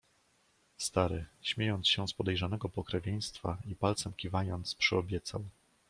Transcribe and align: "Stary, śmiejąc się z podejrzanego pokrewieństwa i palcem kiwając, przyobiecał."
"Stary, 0.77 1.25
śmiejąc 1.41 1.87
się 1.87 2.07
z 2.07 2.13
podejrzanego 2.13 2.69
pokrewieństwa 2.69 3.57
i 3.65 3.75
palcem 3.75 4.13
kiwając, 4.13 4.75
przyobiecał." 4.75 5.45